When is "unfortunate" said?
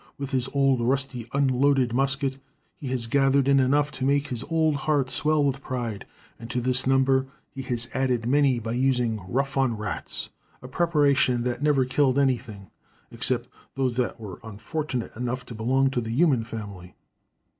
14.43-15.15